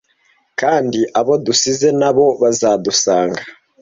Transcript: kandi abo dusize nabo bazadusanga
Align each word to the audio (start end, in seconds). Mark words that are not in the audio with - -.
kandi 0.59 0.99
abo 1.19 1.33
dusize 1.45 1.87
nabo 1.99 2.25
bazadusanga 2.41 3.41